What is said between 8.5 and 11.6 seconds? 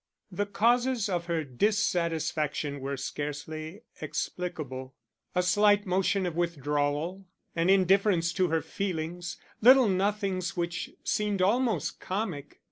feelings little nothings which had seemed